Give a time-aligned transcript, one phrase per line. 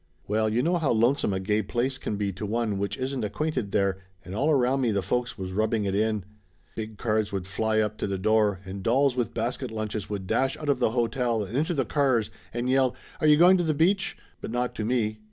[0.27, 3.71] Well, you know how lonesome a gay place can be to one which isn't acquainted
[3.71, 6.25] there, and all around me the folks was rubbing it in.
[6.75, 10.57] Big cars would fly up to the door and dolls with basket lunches would dash
[10.57, 13.75] out of the hotel and into the cars and yell, "Are you going to the
[13.75, 15.19] beach?" but not to me.